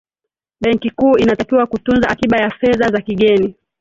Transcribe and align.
benki 0.61 0.89
kuu 0.89 1.17
inatakiwa 1.17 1.65
kutunza 1.67 2.07
akiba 2.09 2.37
ya 2.37 2.49
fedha 2.49 2.89
za 2.91 3.01
kigeni 3.01 3.55